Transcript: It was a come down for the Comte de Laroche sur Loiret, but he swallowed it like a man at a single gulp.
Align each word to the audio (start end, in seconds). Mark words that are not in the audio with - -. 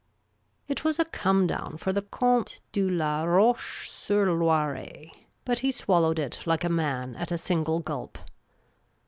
It 0.67 0.83
was 0.83 0.97
a 0.97 1.05
come 1.05 1.45
down 1.45 1.77
for 1.77 1.93
the 1.93 2.01
Comte 2.01 2.59
de 2.71 2.89
Laroche 2.89 3.87
sur 3.87 4.25
Loiret, 4.33 5.11
but 5.45 5.59
he 5.59 5.71
swallowed 5.71 6.17
it 6.17 6.39
like 6.47 6.63
a 6.63 6.69
man 6.69 7.15
at 7.17 7.29
a 7.31 7.37
single 7.37 7.77
gulp. 7.81 8.17